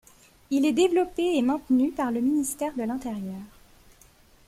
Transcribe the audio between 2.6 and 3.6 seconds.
de l'Intérieur.